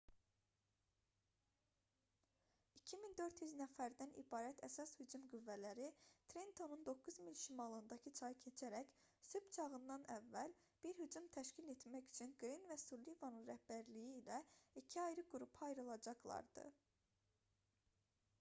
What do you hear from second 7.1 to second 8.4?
mil şimalındakı çayı